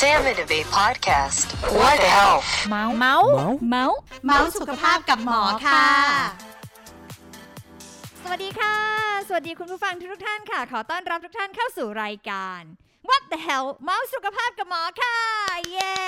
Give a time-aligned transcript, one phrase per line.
[0.00, 1.46] Sam and Abe podcast.
[1.78, 2.48] What the health?
[2.70, 3.30] เมาส์เมาส์
[3.70, 5.86] เมาส์เมาส์สุขภาพกับหมอค่ะ
[8.22, 8.76] สวัสดีค่ะ
[9.28, 12.62] สวัสดีคุณผู้ฟังทุกท่านค่ะ ขอต้อนรับทุกท่านเข้าสู่รายการ
[13.08, 15.18] What the hell เมาส์สุขภาพกับหมอค่ะ
[15.70, 16.00] เย้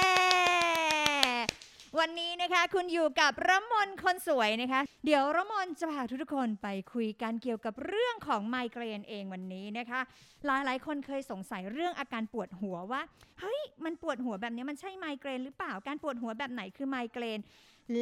[2.00, 10.00] วันนี้นะคะคุณอยู่กับระมนคนสวยนะคะ เดี๋ยวระมนจะพาทุกคนไปคุยกันเกี่ยวกับเรื่องของไมเกรนเองวันนี้นะคะ
[10.46, 13.02] หลายหลายคนเคยสงสัยเรื่องอาการปวดหัวว่า
[13.40, 17.38] เฮ้ยมันปวดหัวแบบนี้มันใช่ไมเกรนหรือเปล่าการปวดหัวแบบไหนคือไมเกรน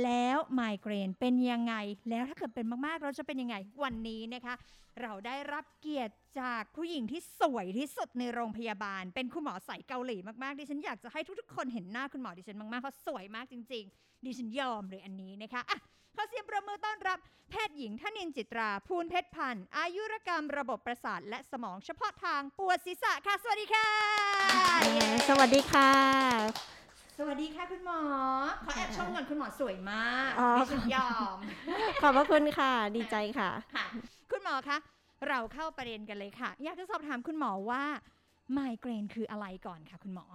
[0.03, 1.75] แล้วไมเกรนเป็นยังไง
[2.11, 4.55] แล้วถ้าเกิดเป็นมากๆ เราจะเป็นยังไงวันนี้นะคะ
[5.01, 15.79] เราได้รับเกียรติจากผู้หญิงที่สวยที่สุดในโรงพยาบาล เป็นคุณหมอใสเกาหลีมากๆดิฉันอยากจะให้ทุกๆ คนเห็นหน้าคุณหมอดิฉันมากๆเพราะสวยมากจริง ๆ ดิฉันยอมเลยอันนี้นะคะอะ
[16.16, 17.19] ขอเสียงประมือต้อนรับ
[17.51, 23.88] แพทย์หญิงทนินจิตรา ภูลเพชรพันธ์อายุรกรรมระบบประสาทและสมองเฉพาะทางปวดศีรษะค่ะ สวัสดีค่ะ
[25.29, 26.79] สวัสดีค่ะ
[27.23, 28.01] สวัสดีค่ะคุณหมอ
[28.65, 31.38] ขอแอบชมก่อนคุณหมอสวยมากอ๋อดิฉันยอม
[32.02, 33.87] ขอบพระคุณค่ะ ดีใจค่ะค่ะ
[34.32, 34.76] คุณหมอคะ
[35.29, 37.82] เราเข้าประเด็นกันเลยค่ะ อยากจะสอบถามคุณหมอว่า
[38.52, 40.26] ไมเกรนคืออะไรก่อนค่ะ คุณหมอ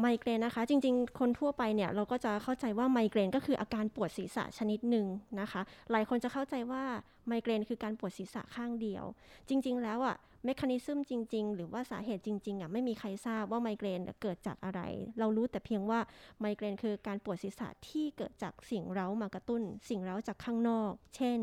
[0.00, 5.06] ไมเกรนนะคะ จริง ๆ คนทั่วไปเนี่ยเราก็จะเข้าใจว่าไมเกรนก็คืออาการปวดศีรษะชนิดหนึ่ง
[5.40, 6.84] นะคะ หลายคนจะเข้าใจว่า
[7.28, 9.04] ไมเกรนคือการปวดศีรษะข้างเดียว
[9.48, 14.80] จริง ๆ แล้วอะเมคานิซึมจริง ๆ หรือว่าสาเหตุจริง ๆอะไม่มีใครทราบว่าไมเกรนเกิดจากอะไร
[15.18, 16.00] เรารู้แต่เพียงว่า
[16.40, 21.38] ไมเกรนคือการปวดศีรษะที่เกิดจากสิ่งเร้ามากระตุ้น สิ่งเร้าจากข้างนอก เช่น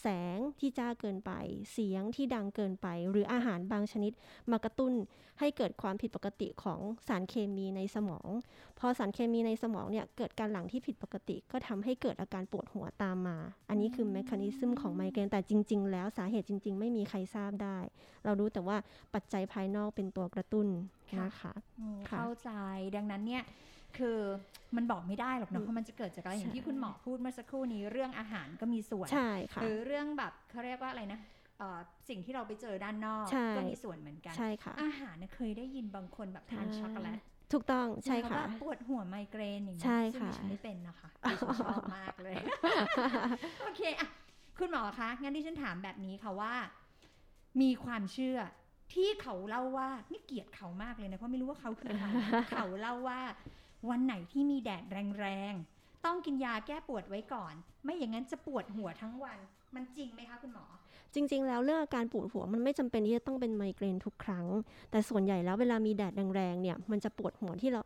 [0.00, 1.32] แสงที่จ้าเกินไป
[1.72, 4.12] เสียงที่ดังเกินไป หรืออาหารบางชนิด
[4.50, 4.92] มากระตุ้น
[5.40, 8.28] ให้เกิดความผิดปกติของสารเคมีในสมอง
[8.78, 17.78] พอสารเคมีในสมองเนี่ยเกิดการหลั่งที่ผิดปกติ ก็ทำให้เกิดอาการปวดหัวตามมา อันนี้คือแมคานิซึมของไมเกรนแต่จริง ๆ แล้วสาเหตุจริง ๆ ไม่มีใครทราบได้
[18.24, 18.76] เรารู้แต่ว่า
[19.14, 20.66] ปัจจัยภายนอกเป็นตัวกระตุ้น
[21.10, 22.50] ค่ะนะคะอืมค่ะเข้าใจ
[22.96, 23.42] ดังนั้นเนี่ย
[23.98, 24.18] คือ
[24.76, 31.18] มันบอกไม่ได้หรอกเนาะว่ามันจะเกิดจากอะไรอย่างที่คุณหมอพูดเมื่อสักครู่นี้เรื่องอาหารก็มีส่วนใช่ค่ะหรือเรื่องแบบเขาเรียกว่าอะไรนะ
[31.58, 31.78] เอ่อ
[32.08, 37.18] สิ่งที่เราไปเจอด้านนอกใช่ก็มีส่วนเหมือนกันใช่ค่ะอาหารเนี่ยเคยได้ยินบางคนแบบทานอ่าช็อกโกแลต
[37.52, 42.34] ถูกต้องใช่แล้วค่ะแบบปวดหัวไมเกรนอย่างนี้ใช่ซึ่งค่ะดิฉันไม่เป็นนะคะดิฉันชอบมากเลย
[43.62, 44.08] โอเคอะ
[44.58, 46.54] คุณหมอคะ งั้นที่ฉันถามแบบนี้ค่ะว่า
[47.60, 48.38] มีความเชื่อ
[48.94, 52.08] ที่เขาเล่าว่านี่เกลียดเขามากเลยนะ เพราะไม่รู้ว่าเขาคือใคร
[52.50, 53.20] เขาเล่าว่า
[53.90, 54.84] วันไหนที่มีแดด
[55.20, 57.54] แรงๆ ต้องกินยาแก้ปวดไว้ก่อน
[57.84, 59.38] ไม่อย่างนั้นจะปวดหัวทั้งวัน
[59.74, 60.66] มันจริงไหมคะคุณหมอ
[61.14, 64.46] จริง ๆ แล้วเรื่องอาการปวดหัวมันไม่จำเป็นที่จะต้องเป็นไมเกรนทุกครั้ง
[64.90, 67.82] แต่ส่วนใหญ่แล้วเวลามีแดดแรงๆเนี่ยมันจะปวดหัวที่เรา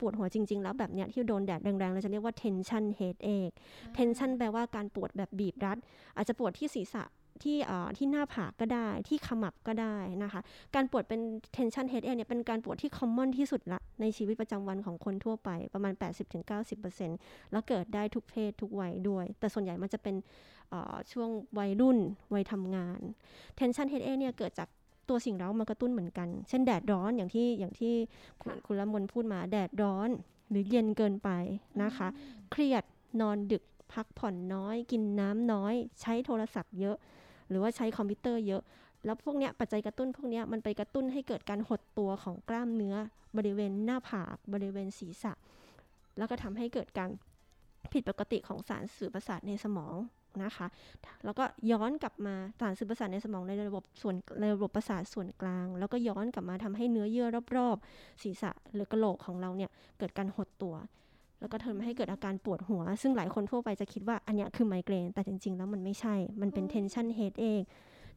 [0.00, 3.56] ปวดหัวจริง ๆ แล้วแบบเนี้ยที่โดนแดดแรงๆเราจะเรียกว่า tension headache
[3.96, 5.78] tension แปลว่าการปวดแบบบีบรัด
[6.16, 7.04] อาจจะปวดที่ศีรษะ
[7.42, 10.40] ที่เอ่อที่หน้าผากก็ได้ที่ขมับก็ได้นะคะ
[10.74, 11.20] การปวดเป็น
[11.56, 15.92] tension headache เนี่ยเป็นการปวดที่ common ที่สุดละในชีวิตประจำวันของคนทั่วไปประมาณ
[16.72, 20.26] 80-90%แล้วเกิดได้ทุกเพศทุกวัยด้วย แต่ส่วนใหญ่มันจะเป็นเอ่อ
[21.12, 21.98] ช่วงวัยรุ่น
[22.34, 23.00] วัยทำงาน
[23.58, 24.68] tension headache เนี่ยเกิดจาก
[25.08, 27.94] ตัวสิ่งเร้ามากระตุ้นเหมือนกัน เช่นแดดร้อนอย่างที่อย่างที่
[28.40, 30.08] คุณค่ะคุณละมนพูดมาแดดร้อน
[30.50, 31.30] หรือเย็นเกินไป
[31.82, 32.08] นะคะ
[32.50, 32.84] เครียด
[33.20, 33.62] นอนดึก
[33.92, 36.96] พักผ่อนน้อย กินน้ำน้อย ใช้โทรศัพท์เยอะ
[37.48, 38.62] หรือว่าใช้คอมพิวเตอร์เยอะ
[39.04, 42.96] แล้วพวกเนี้ยปัจจัยกระตุ้นพวกเนี้ยมันไปกระตุ้นให้เกิดการหดตัวของกล้ามเนื้อ
[43.36, 45.32] บริเวณหน้าผากบริเวณศีรษะ
[46.18, 47.10] แล้วก็ทำให้เกิดการ
[47.92, 49.96] ผิดปกติของสารสื่อประสาทในสมอง
[50.42, 50.66] นะคะ
[51.24, 60.74] แล้วก็ย้อนกลับมาสารสื่อประสาทในสมองในระบบส่วนในระบบประสาทส่วนกลาง แล้วก็ย้อนกลับมาทำให้เนื้อเยื่อรอบๆ ศีรษะหรือกระโหลกของเราเนี่ยเกิดการหดตัว
[61.40, 67.68] แล้วก็ทำให้เกิดอาการปวดหัว ซึ่งหลายคนทั่วไปจะคิดว่าอันเนี้ยคือไมเกรน แต่จริงๆ แล้วมันไม่ใช่ มันเป็น tension headache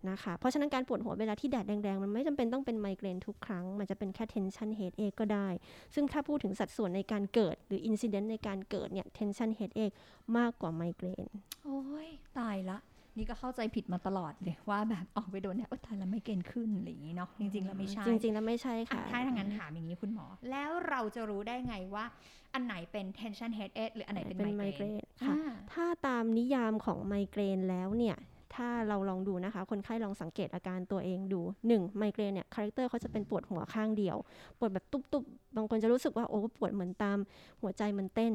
[0.09, 5.47] นะคะ เพราะฉะนั้นการปวดหัวเวลาที่แดดแรงๆ มันไม่จำเป็นต้องเป็นไมเกรนทุกครั้ง มันจะเป็นแค่ tension headache ก็ได้
[5.93, 9.95] ซึ่งถ้าพูดถึงสัดส่วนในการเกิด หรือ incident ในการเกิดเนี่ย tension headache
[10.37, 11.27] มากกว่าไมเกรน
[11.65, 12.07] โอ้ย
[12.39, 12.79] ตายละ
[13.17, 22.05] นี่ก็เข้าใจผิดมาตลอดเลยว่าแบบออกไปโดนแดดโอ๊ยตายแล้วไม่เกณฑ์ขึ้นอะไรอย่างนี้เนาะ จริงๆแล้วไม่ใช่ จริงๆแล้วไม่ใช่อะค่ะ ถ้าทางนั้นถามอย่างนี้คุณหมอ แล้วเราจะรู้ได้ไงว่า
[22.53, 28.17] อันไหนเป็น tension headache หรืออันไหนเป็นเป็นไมไมเกเกรรนนค่ะอ่าถ้าตามนิยามของไมเกรนแล้วเนี่ย
[28.55, 31.97] ถ้าเราลองดูนะคะ คนไข้ลองสังเกตอาการตัวเองดู 1.
[31.97, 34.17] ไมเกรนเนี่ยคาแรคเตอร์เขาจะเป็นปวดหัวข้างเดียว
[34.57, 37.17] ปวดแบบตุ๊บๆ บางคนจะรู้สึกว่าโอ้ปวดเหมือนตาม
[37.61, 38.33] หัวใจมันเต้น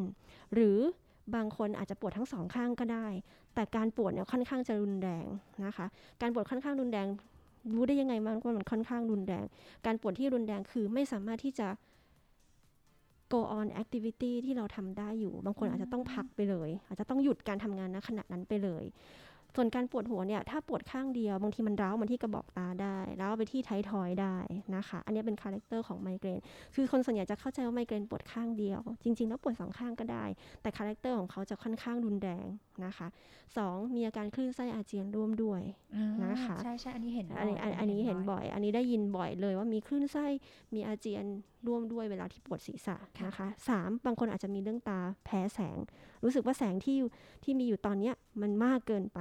[0.55, 0.79] หรือ
[1.35, 3.07] บางคนอาจจะปวดทั้งสองข้างก็ได้
[3.55, 5.27] แต่การปวดเนี่ยค่อนข้างจะรุนแรง
[5.67, 5.87] นะคะ
[6.21, 7.09] การปวดค่อนข้างรุนแรง
[7.75, 9.45] รู้ได้ยังไงมันว่ามันค่อนข้างรุนแรง
[9.87, 11.69] การปวดที่รุนแรงคือไม่สามารถที่จะ
[13.33, 18.85] go on activity ที่เราทำได้อยู่ บางคนอาจจะต้องพักไปเลย อาจจะต้องหยุดการทำงานณขณะนั้นไปเลย
[19.56, 24.37] ส่วนการปวดหัวเนี่ยถ้าปวดข้างเดียว บางทีมันร้าวมาที่กระบอกตาได้ร้าวไปที่ท้ายทอยได้
[24.76, 26.41] นะคะ อันนี้เป็น character ของไมเกรน
[26.75, 30.25] คือคนส่วนใหญ่จะเข้าใจว่าไมเกรนปวดข้างเดียว จริง ๆ แล้วปวดสองข้างก็ได้
[30.62, 32.47] แต่ character ของเขาจะค่อนข้างรุนแรง
[32.85, 33.06] นะคะ
[33.56, 35.62] สองมีอาการคลื่นไส้อาเจียนร่วมด้วย
[35.97, 40.26] อ่านะคะใช่ใช่อันนี้เห็นอันนี้อันอันนี้เห็นบ่อย อันนี้ได้ยินบ่อยเลยว่ามีคลื่นไส้
[40.75, 41.25] มีอาเจียน
[41.67, 45.79] ร่วมด้วยเวลาที่ปวดศีรษะนะคะสามบางคนอาจจะมีเรื่องตาแพ้แสง
[46.25, 46.99] รู้สึกว่าแสงที่
[47.45, 49.21] ที่มีอยู่ตอนเนี้ยมันมากเกินไป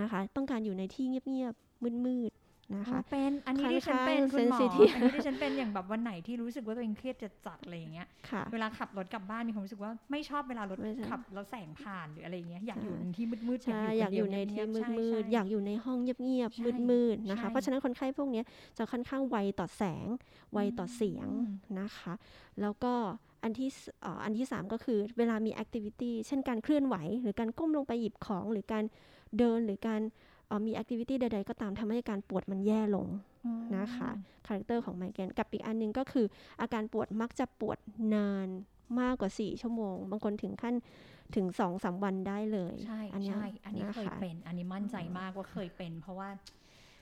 [0.00, 18.44] นะคะ ต้องการอยู่ในที่เงียบๆมืดๆ นะคะอ๋อเป็นอันนี้ที่ฉันเป็นค่อนข้างคุณหมอ sensitive อันนี้ที่ฉันเป็นอย่างแบบวันไหนที่รู้สึกว่าตัวเองเครียดจะจัดๆอะไรอย่างเงี้ยค่ะเวลาขับรถกลับบ้านมีความรู้สึกว่าไม่ชอบเวลารถไม่ใช่ขับแล้วแสงผ่านหรืออะไรอย่างเงี้ยอยากใช่อยู่ในที่มืดๆใช่อยากอยู่ในที่มืดๆอยากอยู่ในห้องเงียบใช่ๆมืดๆนะคะใช่เพราะฉะนั้นคนไข้พวกเนี้ย
[18.78, 20.06] จะค่อนข้างไวต่อแสง
[20.52, 22.12] ไวต่อเสียงอืมนะคะ
[22.60, 22.92] แล้วก็
[23.42, 28.84] อันที่สเอ่ออันที่ 3 ก็คือเวลามี activity เช่นการเคลื่อนไหว หรือการก้มลงไปหยิบของหรือการ
[29.38, 30.33] เดินหรือการเอ่อ
[30.66, 33.06] มี activity ใด ๆ ก็ตามทำให้อาการปวดมันแย่ลง
[33.46, 34.10] อืมนะคะ
[34.46, 36.26] character ของไมเกรนกับอีกอันหนึงก็คือ
[36.60, 37.78] อาการปวดมักจะปวด
[38.14, 38.48] นาน
[39.00, 40.74] มากกว่า 4 ชั่วโมง บางคนถึงขั้น
[41.36, 46.28] ถึง2-3วันได้เลย ใช่อันเนี้ยใช่อันนี้เคยนะคะเป็น อันนี้มั่นใจมากว่าเคยเป็น เพราะว่า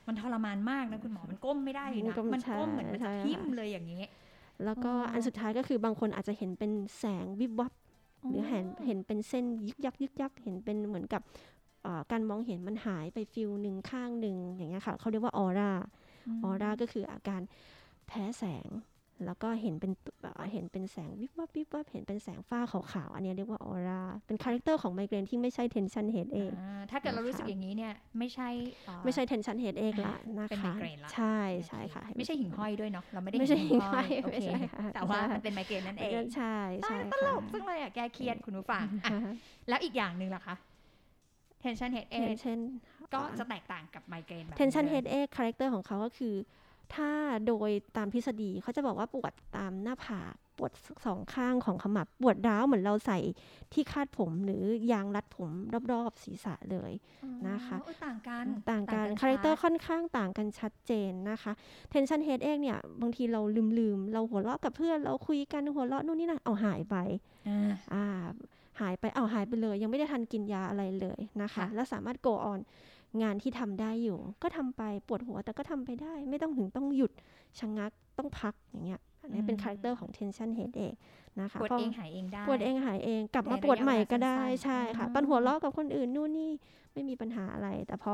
[0.06, 4.03] มันทรมานมากนะคุณหมอมันก้มไม่ได้เลยมันนะก้มมันก้มใช่เหมือนมันใช่จะค่ะทิ่มเลยอย่างนี้
[4.65, 7.73] แล้วก็อ๋ออัอันสุดท้ายก็คือบางคนอาจจะเห็นเป็นแสงวิบวับ
[8.29, 11.62] หรือเห็นเห็นเป็นเส้นยึกยักยึกยักเห็นเป็นเหมือนกับเอ่อ
[12.12, 17.40] การมองเห็นมันหายไป field หนึ่งข้างหนึ่งอย่างเงี้ยค่ะเขาเรียกว่า aura aura ก็คืออาการ
[18.06, 18.69] แพ้แสง
[19.25, 19.93] แล้วก็เห็นเป็น
[20.23, 28.49] เอ่อเห็นเป็นแสงวิบวับวิบวับเห็นเป็นแสงฝ้าขาวๆอันเนี้ยเรียกว่าออร่าเป็น character ของไมเกรนที่ไม่ใช่ tension headache อ่าถ้าเกิดเรานะคะรู้สึกอย่างนี้เนี่ยไม่ใช่
[28.87, 31.38] เอ่อไม่ใช่ tension headache ละนะเป็นไมคะเกรนละใช่
[31.69, 39.19] ใช่ค่ะ ไม่ใช่หิ่งห้อยด้วยเนาะเราไม่ได้ไม่ใช่เนหิ่งห้อยโอไม่เคใช่ค่ะแต่ว่าใช่มันเป็นไมเกรนนั่นเองใช่ใช่ตลค่ะกจังเลยอะแก้เครียดคุณผู้ฟังอะ
[39.69, 40.56] แล้วอีกอย่างหนึ่งล่ะคะ
[41.64, 42.59] tension headache tension
[43.14, 46.35] ก็จะแตกต่างกับไมเกรนแบบ tension นี้เลย headache คาแรคเตอร์ของเขาก็คือ
[46.94, 47.11] ถ้า
[47.47, 50.73] โดยตามทฤษฎีเขาจะบอกว่าปวดตามหน้าผากปวด
[51.06, 53.19] สองข้างของขมับปวดร้าวเหมือนเราใส่
[53.73, 54.62] ที่คาดผมหรือ
[54.93, 55.50] ยางรัดผม
[55.93, 56.93] รอบๆศีรษะเลย
[57.49, 61.53] นะคะอ๋อเออต่างกันต่างกันชัด character ค่อนข้างต่างกันชัดเจนนะคะ
[61.93, 63.41] tension headache เนี่ย บางทีเรา
[63.79, 66.97] ลืมๆ เราหัวเราะกับเพื่อน เราคุยกันหัวเราะนู่นนี่นั่นเอาหายไป
[67.49, 68.06] อ่าอ่า
[68.81, 72.61] หายไปเอาหายไปเลย ยังไม่ได้ทันกินยาอะไรเลยนะคะค่ะแล้วสามารถ go on
[73.23, 77.13] งานที่ทำได้อยู่ ก็ทำไปปวดหัวแต่ก็ทำไปได้ ไม่ต้องถึงต้องหยุด
[77.59, 80.99] ชะงักต้องพักอย่างเงี้ยอันนี้เป็น character ของ tension headache
[81.40, 86.50] นะคะปวดพอเองหายเองได้ปวดเองหายเอง กลับมาในปวดใหม่ก็ได้ระยะเวลาสั้นๆใช่ค่ะอ๋อตอนหัวเราะกับคนอื่นนู่นนี่
[86.93, 88.12] ไม่มีปัญหาอะไร แต่พอ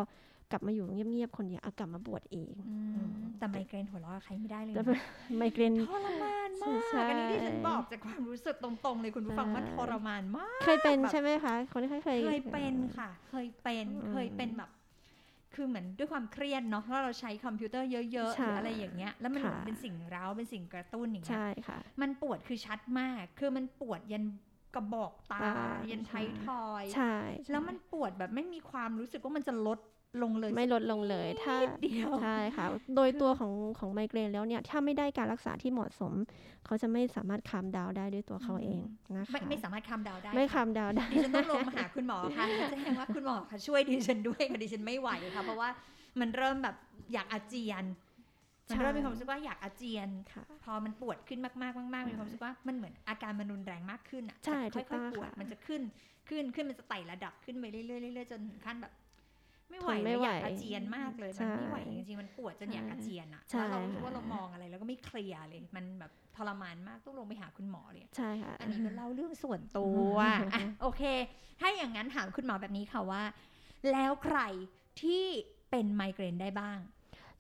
[0.50, 2.98] กลับมาอยู่เงียบๆคนเดียวเอากลับมาปวดเองอืม
[3.38, 5.02] แต่ไมเกรนหัวเราะกับใครไม่ได้เลยแล้วนะ
[5.38, 14.70] ไมเกรนทรมานมากใช่อันนี้ที่ฉันบอกจากความรู้สึกตรงๆเลยคุณผู้ฟังใช่ว่าทรมานมาก เคยเป็นแบบใช่ไหมคะคนที่เคยเคยเป็นค่ะ เคยเป็นอืมเคยเป็นแบบ
[15.58, 24.24] คือเหมือนด้วยความเครียดเนาะแล้วเราใช้คอมพิวเตอร์เยอะๆหใช่รืออะไรอย่างเงี้ย แล้วมันเหมือนค่ะเป็นสิ่งเร้าเป็นสิ่งกระตุ้นอย่างเงี้ยใช่ค่ะมันปวดคือชัดมาก คือมันปวดยัน
[24.74, 27.14] กระบอกตาตายันไทยทอยใช่
[27.50, 29.78] แล้วมันปวดแบบไม่มีความรู้สึกว่ามันจะลด
[30.22, 32.66] ลงเลยไม่ลดลงเลย ถ้านิดเดียวใช่ค่ะ
[32.96, 36.12] โดยตัวของของไมเกรนแล้วเนี่ยถ้าไม่ได้การรักษาที่เหมาะสม
[36.64, 38.82] เขาจะไม่สามารถคามดาวได้ด้วยตัวเขาเอง
[39.16, 45.68] นะคะไม่ไม่สามารถคำดาวได้ ไม่ค่ะคามดาวได้ดิฉันต้องลงมาหาคุณหมอค่ะแจ้งว่าคุณหมอค่ะช่วยดิฉันด้วยค่ะดิฉันไม่ไหวค่ะเพราะว่า
[46.20, 46.76] มันเริ่มแบบ
[47.12, 47.84] อยากอาเจียน
[48.70, 55.82] มันเริ่มมีความรู้สึกว่าอยากอาเจียนค่ะพอมันปวดขึ้นมากๆมากๆมีความรู้สึกว่ามันเหมือนอาการมันรุนแรงมากขึ้นอะใช่จากค่อยถูกต้องๆปวดค่ะมันจะขึ้น
[56.28, 58.92] ขึ้นขึ้นมันจะไต่ระดับขึ้นไปเรื่อยๆเรื่อยๆจนถึงขั้นแบบ
[59.70, 70.38] ไม่ไหวทนไม่เลยไหวอยากอาเจียนมากเลยใช่มันไม่ไหวจริงๆมันปวดจนอยากอาเจียนอะใช่แล้วเรารู้สึกว่าค่ะเรามองอะไรแล้วก็ไม่เคลียร์เลยมันแบบทรมานมากต้องลงไปหาคุณหมอเลยใช่ค่ะอันนี้ก็เล่าเรื่องส่วนตัวอะ
[70.82, 71.02] โอเค
[71.60, 73.22] ถ้าอย่างนั้นถามคุณหมอแบบนี้ค่ะว่า
[73.92, 74.38] แล้วใคร
[75.02, 75.24] ที่
[75.70, 76.78] เป็นไมเกรนได้บ้าง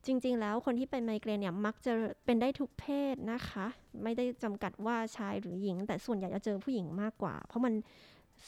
[0.06, 1.92] จริง ๆ แล้วคนที่เป็นไมเกรนเนี่ยมักจะ
[2.24, 3.66] เป็นได้ทุกเพศนะคะ
[4.02, 7.74] ไม่ได้จำกัดว่าชายหรือหญิง แต่ส่วนใหญ่จะเจอผู้หญิงมากกว่า เพราะมัน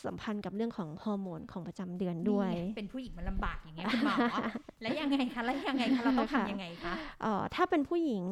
[0.04, 4.16] สัมพันธ์กับเรื่องของฮอร์โมนของประจำเดือนด้วยนี่ไงเป็นผู้หญิงมันลำบากอย่างเงี้ยคุณหมอ
[4.82, 6.92] แล้วยังไงคะแล้วยังไงคะเราต้องค่ะทำยังไงคะ
[7.22, 8.22] เอ่อถ้าเป็นผู้หญิง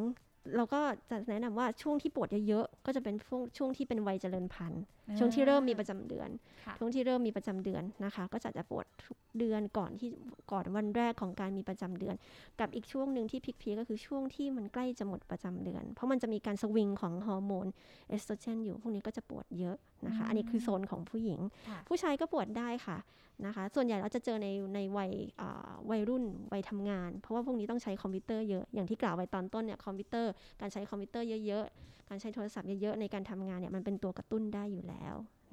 [0.56, 4.82] เราก็จะแนะนำว่าช่วงที่ปวดเยอะๆก็จะเป็นช่วงช่วงที่เป็นวัยเจริญพันธุ์
[5.18, 6.28] ช่วงที่เริ่มมีประจำเดือน
[6.64, 10.10] ค่ะช่วงที่เริ่มมีประจำเดือนนะคะ ก็จะจะปวดทุกเดือนก่อนที่
[10.52, 12.14] ก่อนวันแรกของการมีประจำเดือน
[12.60, 17.66] กับอีกช่วงหนึ่งที่ peak ๆก็คือช่วงที่มันใกล้จะหมดประจำเดือน เพราะมันจะมีการสวิงของฮอร์โมน
[18.08, 22.98] เอสโตรเจนอยู่พวกนี้ก็จะปวดเยอะนะคะ อันนี้คือโซนของผู้หญิงค่ะผู้ชายก็ปวดได้ค่ะ
[23.46, 25.10] นะคะ ส่วนใหญ่เราจะเจอในในวัย
[25.40, 34.97] อ่าวัยรุ่นวัยทำงาน เพราะว่าพวกนี้ต้องใช้คอมพิวเตอร์เยอะอย่างที่กล่าวไว้ตอนต้นเนี่ยคอมพิวเตอร์การใช้คอมพิวเตอร์เยอะๆการใช้โทรศัพท์เยอะๆในการทำงานเนี่ยมันเป็นตัวกระตุ้นได้อยู่แล้ว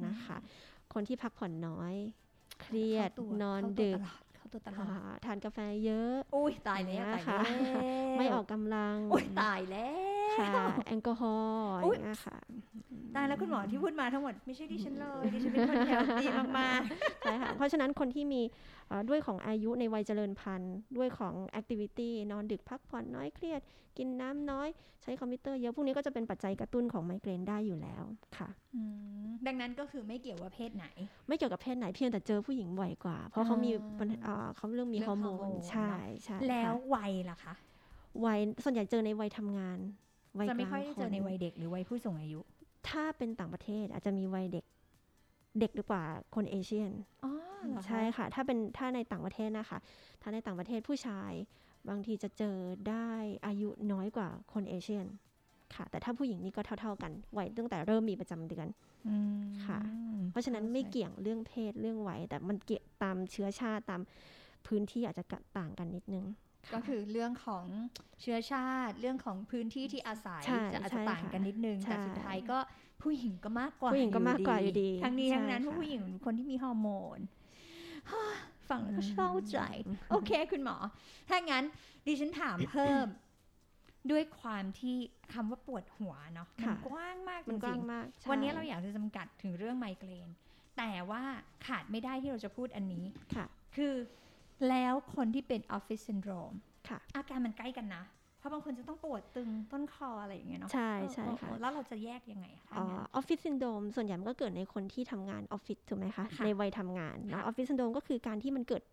[0.06, 0.38] นะคะ
[0.94, 1.94] คนที่พักผ่อนน้อย
[2.62, 7.54] เครียดเข้าตัวนอนเข้าตัวดึกตลอดเข้าตัวตลอดอ่าทานกาแฟเยอะ อุ้ยตายแล้วนะตายคะแล้
[8.16, 10.52] วไม่ออกกำลัง อุ้ยตายแล้ว ค่ะ
[10.88, 12.38] แอลกอฮอล์อุ๊อยย่างเงี้ยค่ะ
[13.16, 16.30] ตายแล้วคุณหมอที่พูดมาทั้งหมดไม่ใช่ดิฉันเลยดิฉันเป็นคน healthy
[16.60, 16.82] มาก
[17.22, 18.42] ใช่ค่ะเพราะฉะนั้นคนที่มี
[18.88, 23.62] เอ่อด้วยของอายุในวัยเจริญพันธุ์ ด้วยของ activity นอนดึกพักผ่อนน้อยเครียด
[23.98, 24.68] กินน้ำน้อย
[25.04, 28.04] ใช้คอมพิวเตอร์เยอะพวกนี้ก็จะเป็นปัจจัยกระตุ้นของไมเกรนได้อยู่แล้ว
[28.38, 28.82] ค่ะๆอื
[29.26, 30.88] มดังนั้นก็คือไม่เกี่ยวว่าเพศไหน
[31.28, 35.92] ไม่เกี่ยวกับเพศไหนเพียงแต่เจอผู้หญิงบ่อยกว่า เพราะเขามีอ่าปัญเอ่อเขาเรื่องมีเรื่องฮอร์โมฮอร์โมนนใช่
[36.26, 37.54] ใช่แล้วค่ะวัยล่ะคะ
[38.26, 39.80] วัยส่วนใหญ่เจอในวัยทำงาน
[40.40, 42.40] วัยจะไม่กค่ลาอยงได้คเจอนในวัยเด็กหรือวัยผู้สูงอายุ
[42.90, 44.66] ถ้าเป็นต่างประเทศอาจจะมีวัยเด็ก
[45.60, 46.04] เด็กดีกว่า
[46.36, 46.92] คนเอเชียน
[47.26, 47.32] อ๋อ
[47.68, 49.78] เหรอคะใช่ค่ะ ถ้าเป็นถ้าในต่างประเทศนะคะ
[50.22, 51.32] ถ้าในต่างประเทศผู้ชาย
[51.90, 52.58] บางทีจะเจอ
[52.90, 53.10] ได้
[53.46, 55.06] อายุน้อยกว่าคนเอเชียน
[55.76, 58.68] ค่ะ แต่ถ้าผู้หญิงนี่ก็เท่า ๆกันวัยตั้งแต่เริ่มมีประจำเดือน
[59.08, 59.80] อืมค่ะ
[60.32, 64.02] เพราะฉะนั้นไม่เกี่ยงเรื่องเพศเรื่องวัยแต่มันเกี่ยตามเชื้อชาติตาม
[64.68, 65.24] พื้นที่อาจจะ
[65.58, 67.66] ต่างกันนิดนึงะ ก็คือเรื่องของ
[68.22, 72.58] เชื้อชาติ เรื่องของพื้นที่ที่อาศัยใช่จะอาจใช่จะต่างค่ะกันนิดนึงใช่แต่สุดท้ายก็
[73.04, 77.20] ผู้หญิงก็มากกว่าผู้หญิงก็มากกว่าอยู่ดี ทั้งนี้ทั้งนั้นใช่เพราะค่ะผู้หญิงเป็นคนที่มีฮอร์โมน
[78.12, 78.24] ฮ่า
[78.70, 79.60] ฟังแล้วก็เข้าใจ
[80.10, 80.76] โอเคคุณหมอ
[81.30, 81.64] ถ้างั้น
[82.06, 83.06] ดิฉันถามเพิ่ม
[84.12, 84.98] ด้วยความที่
[85.34, 90.30] คำว่าปวดหัวเนาะมันค่ะกว้างมากจริงๆ มันกริว้างมากๆใช่วันนี้เราอยากจะจำกัดถึงเรื่องไมเกรน
[90.78, 91.24] แต่ว่า
[91.66, 93.06] ขาดไม่ได้ที่เราจะพูดอันนี้
[93.36, 93.46] ค่ะ
[93.76, 93.94] คือ
[94.70, 96.54] แล้วคนที่เป็นออฟฟิศซินโดรม
[96.90, 98.04] ค่ะ อาการมันใกล้กันนะ
[98.40, 108.84] เพราะบางคนจะต้องปวดตึงต้นคออะไรอย่างเงี้ยเนาะ ใช่เออใช่เออค่ะเออแล้วเราจะแยกยังไงอะอถ้างั้นออฟฟิศซินโดรมส่วนใหญ่มันก็เกิดในคนที่ทำงานออฟฟิศถูกไหมคะค่ะในวัยทำงานเนาะอค่ะอฟฟิศซินโดรมก็คือการที่มันเกิด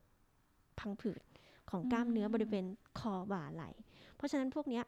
[0.81, 1.23] พังผืด
[1.71, 2.67] ของกล้ามเนื้ออืมบริเวณ
[2.99, 3.71] คอบ่าไหล่
[4.17, 4.85] เพราะฉะนั้นพวกเนี้ย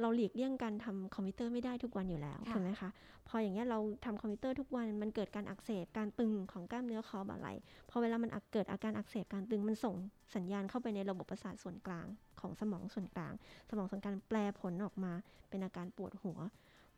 [0.00, 2.90] เราหลีกเลี่ยงการทำคอมพิวเตอร์ไม่ได้ทุกวันอยู่แล้วถูกไหมคะ
[3.28, 7.52] พออย่างเงี้ยเราทำคอมพิวเตอร์ทุกวันมันเกิดการอักเสบการตึงของกล้ามเนื้อคอบ่าไหล่
[7.90, 9.94] พอเวลามันอักเกิดอาการอักเสบการตึงมันส่ง
[10.36, 12.06] สัญญาณเข้าไปในระบบประสาทส่วนกลาง
[12.40, 13.32] ของสมองส่วนกลาง
[13.70, 15.12] สมองส่วนกลางแปลผลออกมา
[15.48, 16.38] เป็นอาการปวดหัว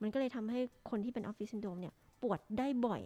[0.02, 3.02] มันก็เลยทำให้คนที่เป็นออฟฟิศซินโดรมเนี่ยปวดได้บ่อย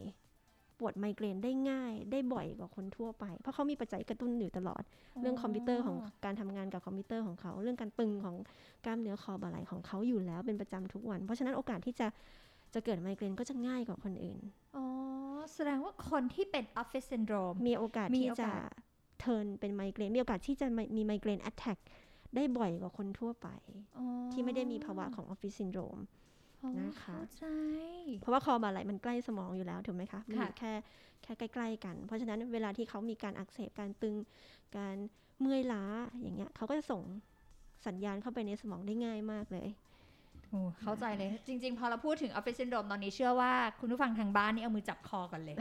[0.78, 4.82] ปวดไมเกรนได้ง่าย ได้บ่อยกว่าคนทั่วไป เพราะเขามีปัจจัยกระตุ้นอยู่ตลอด
[5.20, 8.36] เรื่องคอมพิวเตอร์ของการทำงานกับคอมพิวเตอร์ของเขา เรื่องการตึงของ
[8.84, 12.06] กล้ามเนื้อคอบ่าไหล่ของเขาอยู่แล้วเป็นประจำทุกวัน เพราะฉะนั้นโอกาสที่จะ
[12.74, 14.38] จะเกิดไมเกรนก็จะง่ายกว่าคนอื่น
[14.76, 14.84] อ๋อ
[15.54, 18.60] แสดงว่าคนที่เป็นออฟฟิศซินโดรมมีโอกาสมีที่โอจะกาส
[19.20, 20.66] turn เป็นไมเกรน มีโอกาสที่จะ
[20.96, 21.78] มีไมเกรนแอ t แทก
[22.34, 23.48] ได้บ่อยกว่าคนทั่วไป
[24.32, 26.23] ที่ไม่ได้มีภาวะของออฟฟิศซินโดรมอ๋อ
[26.80, 27.44] นะคะเข้าใจ
[28.20, 30.72] เพราะว่าคอบ่าไหล่มันใกล้สมองอยู่แล้วถูกไหมคะมันอยู่ค่ะแค่
[31.22, 34.14] แค่ใกล้ๆกัน เพราะฉะนั้นเวลาที่เขามีการอักเสบการตึง
[34.76, 34.96] การ
[35.40, 35.84] เมื่อยล้า
[36.22, 37.02] อย่างเงี้ยเขาก็จะส่ง
[37.86, 39.68] สัญญาณเข้าไปในสมองได้ง่ายมากเลย
[40.50, 45.56] โอ้เข้าใจเลย จริง ๆ พอเราพูดถึงออฟฟิศซินโดรมตอนนี้เชื่อว่าคุณผู้ฟังทางบ้านนี่เอามือจับคอกันเลย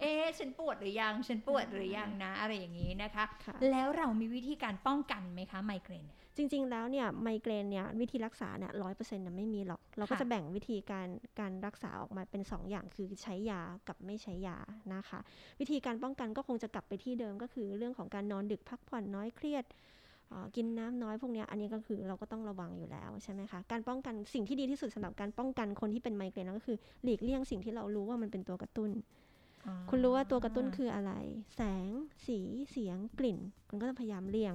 [0.00, 11.08] เอ๊ะฉันปวดหรือยัง ฉันปวดหรือยังนะ อะไรอย่างนี้นะคะค่ะแล้วเรามีวิธีการป้องกันไหมคะไมเกรนเนี่ย จริง ๆ แล้วเนี่ยไมเกรนเนี่ยวิธีรักษาเนี่ยร้อยเปอร์เซ็นต์ไม่มีหรอก เราก็ค่ะจะแบ่งวิธีการ
[11.40, 14.56] การรักษาออกมาเป็น 2 อย่างคือใช้ยากับไม่ใช้ยา
[14.94, 15.20] นะคะ
[15.60, 19.64] วิธีการป้องกันก็คงจะกลับไปที่เดิมก็คือเรื่องของการนอนดึกพักผ่อนน้อยเครียด
[20.28, 28.90] เอ่อกินน้ำน้อยพวกเนี้ยอันนี้ก็คือเราก็ต้องระวังอยู่แล้วใช่ไหมคะการป้องกันสิ่งที่ดีที่สุดสำหรับการป้องกันคนที่เป็นไมเกรนก็คือ หลีกเลี่ยงสิ่งที่เรารู้ว่ามันเป็นตัวกระตุ้น
[29.90, 31.12] คุณรู้ว่าตัวกระตุ้นคืออะไร
[31.56, 31.90] แสง
[32.26, 32.38] สี
[32.70, 34.54] เสียงกลิ่น คุณก็ต้องพยายามเลี่ยง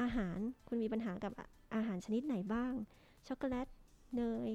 [0.00, 0.38] อาหาร
[0.68, 2.72] คุณมีปัญหากับอาอาหารชนิดไหนบ้าง
[3.26, 3.68] ช็อกโกแลต
[4.16, 4.48] เนย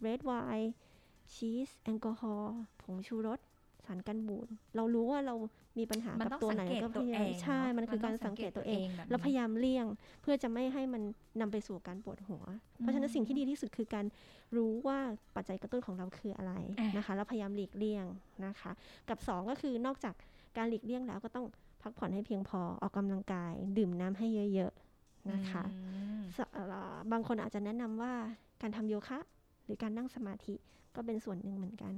[0.00, 0.72] เรดไวน์
[1.34, 3.40] ชีส แอลกอฮอล์ผงชูรส
[3.86, 5.34] สารกันบูด เรารู้ว่าเรา
[5.78, 9.86] มีปัญหามันกับต้องตัวสัไหนงเกตก็พตัวยายาเอมงใช่เะมันคือการสังเกตตัวเองแบบนี้เราพยายามเลี่ยง
[10.22, 11.02] เพื่อจะไม่ให้มัน
[11.40, 12.42] นำไปสู่การปวดหัว
[12.78, 14.06] เพราะฉะนั้นสิ่งที่ดีที่สุดคือการ
[14.56, 14.98] รู้ว่า
[15.36, 18.06] ปัจจัยกระตุ้นของเราคืออะไรอะนะคะ แล้วพยายามหลีกเลี่ยง
[18.46, 18.70] นะคะ
[19.08, 20.14] กับ 2 ก็คือนอกจาก
[20.56, 21.46] การหลีกเลี่ยงแล้วก็ต้อง
[21.82, 24.83] พักผ่อนให้เพียงพอออกกำลังกาย ดื่มน้ำให้เยอะๆ
[25.32, 25.78] นะคะอื
[26.18, 26.62] มสเอ่
[26.92, 28.12] อบางคนอาจจะแนะนำว่า
[28.62, 29.18] การทำโยคะ
[29.64, 30.54] หรือการนั่งสมาธิ
[30.96, 31.94] ก็เป็นส่วนหนึ่งเหมือนกัน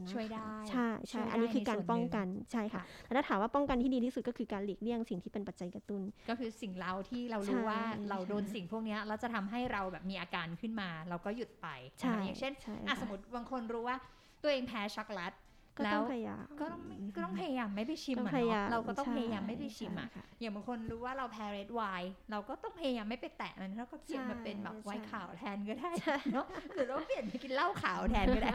[0.00, 11.68] นะคะช่วยได้ใช่ช่ใช่วยได้อันนี้คือการในส่วนหนึ่งป้องกันใช่ค่ะค่ะแต่ถ้าถามว่าป้องกันที่ดีที่สุดก็คือการหลีกเลี่ยงสิ่งที่เป็นปัจจัยกระตุ้น ก็คือสิ่งเราที่เรารู้ใช่ว่าเราโดนใช่สิ่งพวกเนี้ยแล้วจะทำให้เราแบบมีอาการขึ้นมา เราก็หยุดไป
[12.00, 13.96] ใช่นะคะอย่างเช่นใช่อะค่ะสมมติบางคนรู้ว่า
[14.42, 15.32] ตัวเองแพ้ช็อกโกแลต
[15.76, 25.90] ก็แล้ต้วองพยายามก็ต้องไม่ก็ต้องพยายามไม่ไปชิมต้องอะพยายาเนาะมเราก็ต้องใช่พยายามไม่ไปชิมอะใช่ค่ะอย่างบางคนรู้ว่าเราแพ้เรดไวน์เราก็ต้องพยายามไม่ไปแตะมันแล้วก็เปลี่ยนมาเป็นแบบใช่ไวน์ใช่ขาวแทนก็ได้
[26.34, 28.52] เนาะหรือเราเปลี่ยนไปกินเหล้าขาวแทนก็ได้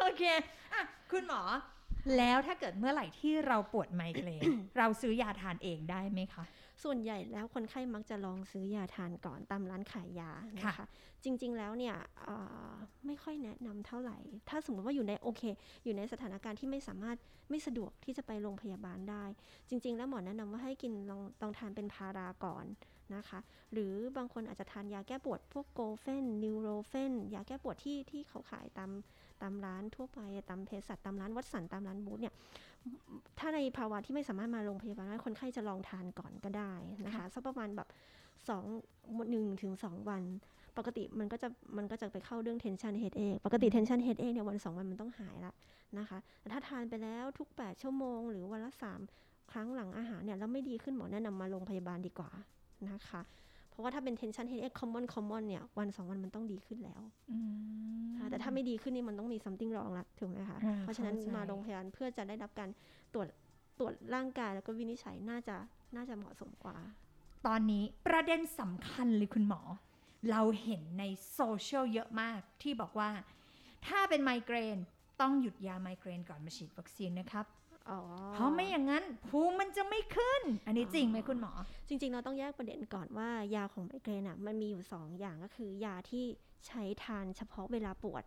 [0.00, 0.22] โอเค
[0.74, 1.42] อะคุณหมอ
[2.18, 4.42] แล้วถ้าเกิดเมื่อไหร่ที่เราปวดไมเกรน
[4.78, 6.44] เราซื้อยาทานเองได้ไหมคะ
[6.82, 10.86] ส่วนใหญ่แล้วคนไข้มักจะลองซื้อยาทานก่อนตามร้านขายยานะคะค่ะ
[11.24, 11.94] จริง ๆ แล้วเนี่ย
[12.24, 12.36] เอ่
[12.68, 12.70] อ
[13.06, 14.18] ไม่ค่อยแนะนำเท่าไหร่
[14.48, 15.42] ถ้าสมมติว่าอยู่ในโอเค
[15.84, 17.16] อยู่ในสถานการณ์ที่ไม่สามารถ
[17.50, 19.24] ไม่สะดวกที่จะไปโรงพยาบาลได้
[19.68, 22.64] จริง ๆ แล้วหมอแนะนำว่าให้กินลองลองทานเป็นพาราก่อน
[23.14, 23.38] นะคะ
[23.72, 28.90] หรือบางคนอาจจะทานยาแก้ปวดพวกโกเฟนนิวโรเฟนยาแก้ปวดที่ที่เขาขายตาม
[29.42, 32.34] ตามร้านทั่วไปตามเภสัชตามร้านวัดสันตามร้านบูธเนี่ย
[33.38, 36.72] ถ้าในภาวะที่ไม่สามารถมาโรงพยาบาลได้คนไข้จะลองทานก่อนก็ได้
[37.06, 37.88] นะคะสักประมาณแบบ
[38.48, 38.64] สอง
[39.30, 40.22] หนึ่งถึงสองวัน
[40.78, 45.52] ปกติมันก็จะมันก็จะไปเข้าเรื่อง tension headache ปกติ tension headache เนี่ยวันสองวันมันต้องหายละ
[45.98, 48.70] นะคะแต่ถ้าทานไปแล้วทุก 8 ชั่วโมง หรือวันละ
[49.10, 52.30] 3 ครั้งหลังอาหารเนี่ยแล้วไม่ดีขึ้นหมอแนะนำมาโรงพยาบาลดีกว่า
[52.90, 53.47] นะคะเพ
[53.78, 57.38] ราะว่าถ้าเป็น tension headache common common เนี่ยวันสองวันมันต้องดีขึ้นแล้วอื
[58.04, 62.68] มค่ะแต่ถ้าไม่ดีขึ้นนี่มันต้องมี something wrong ละถูกไหมคะอ่าเพราะฉะนั้นเข้าใจมาโรงพยาบาลเพื่อจะได้รับการ
[63.14, 63.28] ตรวจ
[63.78, 65.56] ตรวจร่างกายแล้วก็วินิจฉัยน่าจะ
[65.96, 66.76] น่าจะเหมาะสมกว่า
[67.46, 69.60] ตอนนี้ประเด็นสำคัญเลยคุณหมอ
[70.30, 73.10] เราเห็นในโซเชียลเยอะมากที่บอกว่า
[73.86, 74.78] ถ้าเป็นไมเกรน
[75.20, 77.57] ต้องหยุดยาไมเกรนก่อนมาฉีดวัคซีนนะครับอ๋อ
[78.32, 81.52] เพราะไม่อย่างนั้นภูมิมันจะไม่ขึ้น อันนี้จริงไหมคุณหมอ
[81.88, 86.24] จริง ๆ เราต้องแยกประเด็นก่อนว่ายาของไมเกรนอะมันมีอยู่ 2 อย่างก็คือยาที่
[86.66, 88.24] ใช้ทานเฉพาะเวลาปวด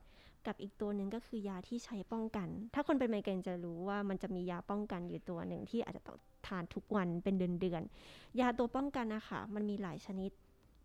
[0.47, 10.31] กับอีกตัวหนึ่งก็คือยาที่ใช้ป้องกัน ถ้าคนเป็นไมเกรนจะรู้ว่ามันจะมียาป้องกันอยู่ตัวหนึ่งที่อาจจะต้องทานทุกวันเป็นเดือนๆยาตัวป้องกันนะคะมันมีหลายชนิด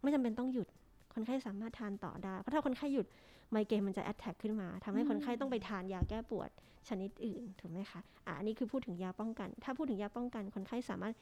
[0.02, 0.68] ไม่จำเป็นต้องหยุด
[1.14, 3.06] คนไข้สามารถทานต่อได้ เพราะถ้าคนไข้หยุด
[3.50, 6.50] ไมเกรนมันจะแอดแทกขึ้นมาทำให้คนไข้ต้องไปทานยาแก้ปวด
[6.88, 11.14] ชนิดอื่นถูกไหมคะอะอันนี้คือพูดถึงยาป้องกัน ถ้าพูดถึงยาป้องกันคนไข้สามารถ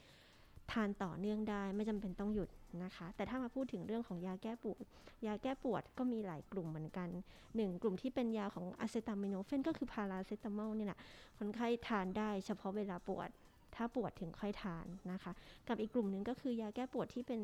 [0.73, 2.49] ทานต่อเนื่องได้ไม่จำเป็นต้องหยุด
[2.85, 4.85] นะคะ แต่ถ้ามาพูดถึงเรื่องของยาแก้ปวด
[5.26, 7.09] ยาแก้ปวดก็มีหลายกลุ่มเหมือนกัน
[7.57, 10.99] หนึ่งกลุ่มที่เป็นยาของอะเซตามิโนเฟนก็คือพาราเซตามอลเนี่ยแหละ
[11.38, 13.28] คนไข้ทานได้เฉพาะเวลาปวด
[13.75, 15.33] ถ้าปวดถึงค่อยทานนะคะ
[15.69, 17.40] กับอีกกลุ่มหนึ่งก็คือยาแก้ปวดที่เป็น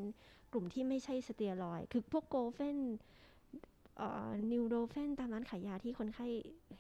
[0.52, 2.78] กลุ่มที่ไม่ใช่สเตียรอยด์คือพวก Gofen
[4.52, 6.26] Nurofen ตามร้านขายยาที่คนไข้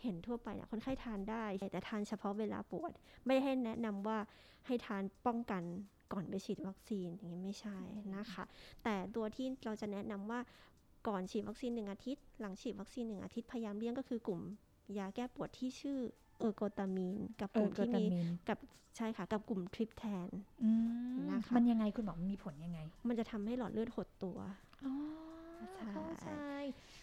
[0.02, 2.92] เห็นทั่วไปเนี่ยคนไข้ทานได้ แต่ทานเฉพาะเวลาปวด
[3.26, 4.18] ไม่ให้แนะนำว่า
[4.66, 5.62] ให้ทานป้องกัน
[6.12, 7.78] ก่อนไปฉีดวัคซีนอย่างนี้ไม่ใช่
[8.16, 8.44] นะคะ
[8.84, 10.40] แต่ตัวที่เราจะแนะนำว่า
[11.08, 14.40] ก่อนฉีดวัคซีนหนึ่งอาทิตย์ หลังฉีดวัคซีนหนึ่งอาทิตย์พยายามเลี่ยงก็คือกลุ่ม
[14.98, 15.98] ยาแก้ปวดที่ชื่อ
[16.38, 18.58] เออร์โกตามีน กับเอกลุ่อมเกอที่ร์ตามีมินกับ
[18.96, 20.28] ใช่ค่ะ กับกลุ่มทริปแทน
[20.64, 20.70] อื
[21.10, 24.38] มนะคะมันยังไงคุณหมอมันมีผลยังไง มันจะทำให้หลอดเลือดหดตัว
[24.84, 25.29] อ๋อใช่
[25.90, 26.28] เข้าใจ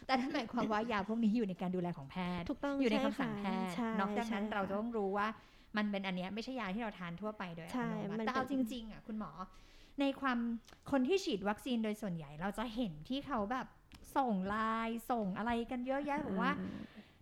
[0.05, 3.43] แต่นั่นหมายความว่ายาพวกนี้อยู่ในการดูแลของแพทย์ถูกต้องอยู่ในช่คำสั่งแพ
[3.73, 5.27] ทย์ใช่เนอกจากนั้นใช่เราจะค่ะต้องรู้ว่า
[5.77, 9.31] มันเป็นอันเนี้ยไม่ใช่ยาที่เราทานทั่วไปโดยอัใช่ตโนมัมันติแต่เอาเป็จนริงๆอะคุณหมอ
[9.99, 10.39] ในความ
[10.91, 13.67] คนที่ฉีดวัคซีนโดยส่วนใหญ่เราจะเห็นที่เขาแบบ
[14.15, 14.55] ส่งไล
[14.87, 16.77] น์ส่งอะไรกันเยอะแยะบอกว่าอืม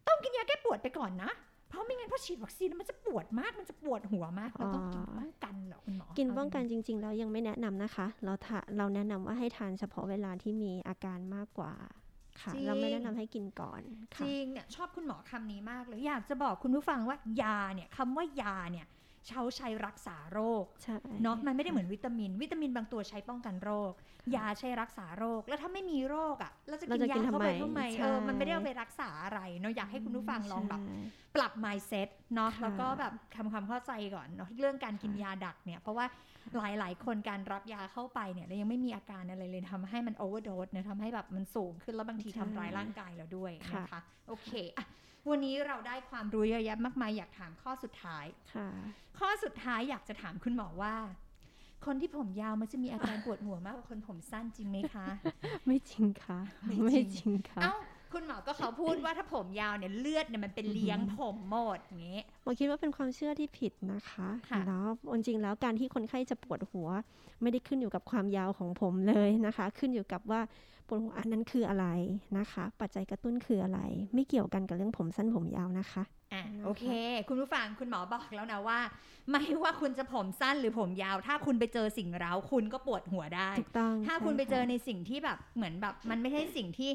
[0.07, 1.44] ต้องกินยาแก้ปวดไปก่อนนะเพ
[1.75, 11.73] ราะไม่งั้นพอฉีดวัคซีนแล้วมันจะปวดมากมันจะปวดหัวมากเราต้องกินป้องกันเหรอคุณหมอกินเอาป้องกันจริจริงๆแล้วยังไม่แนะนำนะคะ เราทะเราแนะนำว่าให้ทานเฉพาะเวลาที่มีอาการมากกว่า
[12.41, 13.81] ค่ะเราไม่แนะนำให้กินก่อน
[14.15, 18.87] จค่ะริงเนี่ยชอบคุณหมอคำนี้มากเลยอยากจะบอกคุณผู้ฟังว่ายาเนี่ยคำว่ายาเนี่ย
[19.29, 23.91] เขาใช้รักษาโรคใช่เนาะมันไม่ได้เหมือนวิตามิน วิตามินบางตัวใช้ป้องกันโรค
[24.35, 30.95] ยาใช้รักษาโรค แล้วถ้าไม่มีโรคอะ่ะเราจะกินยาเข้าไปทำไมเออมันไม่ได้เอาไปรักษาอะไรเนาะอยากให้คุณผู้ฟังลองแบบใช่
[31.35, 36.05] ปรับ mindset เนาะค่ะแล้วก็แบบทำความเข้าใจก่อนเนาะเรื่องการกินค่ะยาดักเนี่ย เพราะว่า
[36.57, 44.85] หลาย ๆ คนการรับยาเข้าไปเนี่ยแล้วยังไม่มีอาการอะไรเลยทำให้มัน overdose เนี่ยทำให้แบบมันสูงขึ้นแล้วบางทีทำร้ายร่างกายเราด้วยนะคะโอเคอะ
[45.29, 48.69] วันนี้เราได้ความรู้เยอะแยะมากมายอยากถามข้อสุดท้ายค่ะ
[49.19, 50.95] ข้อสุดท้ายอยากจะถามคุณหมอว่า
[51.85, 55.07] คนที่ผมยาวมันจะมีอาการปวดหัวมากกว่าคนผมสั้นจริงไหมคะ
[55.65, 57.75] ไม่จริงค่ะ ไม่จริงไม่จริงค่ะเอ้า
[58.13, 66.87] คุณหมอก็เขาพูดว่าถ้าผมยาวเนี่ยเลือดเนี่ยมันเป็นเลี้ยงผมหมดอย่างงี้หมอคิดว่าเป็นความเชื่อที่ผิดนะคะค่ะแล้วจริงๆแล้วการที่คนไข้จะปวดหัว
[67.41, 70.41] ไม่ได้ขึ้นอยู่กับความยาวของผมเลยนะคะ ขึ้นอยู่กับว่า
[70.87, 71.87] ปวดหัวอันนั้นคืออะไร
[72.37, 73.79] นะคะ ปัจจัยกระตุ้นคืออะไร
[74.13, 76.85] ไม่เกี่ยวกันกับเรื่องผมสั้นผมยาวนะคะอะนะคะโอเค
[77.27, 78.79] คุณผู้ฟังคุณหมอบอกแล้วนะว่า
[79.31, 86.91] ไม่ว่าคุณจะผมสั้นหรือผมยาว ถ้าคุณไปเจอสิ่งเร้าคุณก็ปวดหัวได้ถูกต้องถ้าใช่คุณไปเจอค่ะในสิ่งที่แบบเหมือนแบบ มันไม่ใช่สิ่งที่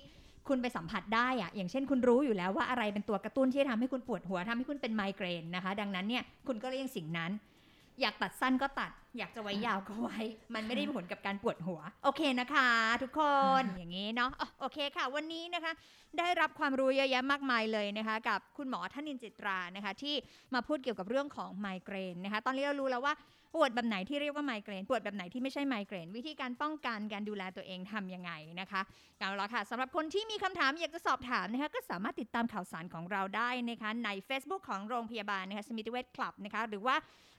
[0.48, 7.31] คุณไปสัมผัสได้อะอย่างเช่น คุณรู้อยู่แล้วว่าอะไรเป็นตัวกระตุ้นที่จะทำให้คุณปวดหัวทำให้คุณเป็นไมเกรนนะคะ ดังนั้นเนี่ยคุณก็เลี่ยงสิ่งนั้น
[8.01, 10.19] อยากตัดสั้นก็ตัด อยากจะไว้ยาวก็ไว้
[10.55, 12.69] มันไม่ได้มีผลกับการปวดหัว โอเคนะคะ
[13.03, 13.21] ทุกค
[13.61, 15.73] นอย่างนี้เนาะอะโอเคค่ะ วันนี้นะคะ
[16.19, 20.15] ได้รับความรู้เยอะแยะมากมายเลยนะคะ กับคุณหมอท่านินจิตรานะคะ ที่
[20.55, 23.15] มาพูดเกี่ยวกับเรื่องของไมเกรนนะคะ ตอนนี้เรารู้แล้วว่า
[23.55, 28.81] ปวดแบบไหนที่เรียกว่าไมเกรนปวดแบบไหนที่ไม่ใช่ไมเกรนวิธีการป้องกันการดูแลตัวเองทำยังไงนะคะ
[29.19, 36.97] เอาละค่ะสำหรับคนที่มีคำถามอยากจะสอบถามนะคะก็สามารถติดตามข่าวสารของเราได้นะคะใน Facebook ของโรงพยาบาลนะคะสมิติเวชคลับนะคะหรือว่า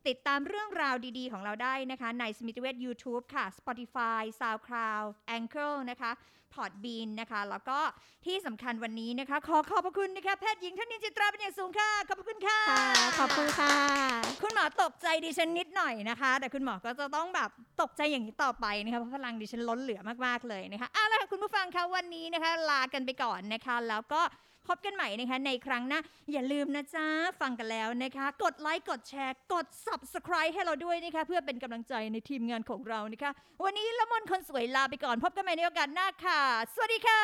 [0.07, 6.11] ติดตามเรื่องราวดีๆ ของเราได้นะคะในสมิติเวช YouTube ค่ะ Spotify SoundCloud Anchor นะคะ
[6.53, 7.79] Podbean นะคะ แล้วก็
[8.25, 12.80] ที่สำคัญวันนี้นะคะ ขอขอบพระคุณนะคะแพทย์หญิงท่านนินจิตราเป็นอย่างสูงค่ะ ขอบพระคุณค่ะ
[13.23, 13.75] ขอบคุณค่ะ
[14.41, 17.49] คุณหมอตกใจดิฉันนิดหน่อยนะคะ แต่คุณหมอก็จะต้องแบบ
[17.81, 24.21] ตกใจอย่างนี้ต่อไปนะคะเพราะพลังดิฉันล้นเหลือมากๆเลยนะคะเอาละค่ะคุณผู้ฟังคะวันนี้นะคะ ลากันไปก่อนนะคะ แล้วก็
[24.67, 25.99] พบกันใหม่นะคะในครั้งหน้า
[26.31, 27.07] อย่าลืมนะจ๊ะ
[27.41, 33.31] ฟังกันแล้วนะคะ กดไลค์กดแชร์ กด subscribe ให้เราด้วยนะคะ เพื่อเป็นกำลังใจในทีมงานของเรานะคะ
[33.63, 36.41] วันนี้ละมนคนสวยลาไปก่อน พบกันใหม่ในโอกาสหน้าค่ะ
[36.73, 37.23] สวัสดีค่ะ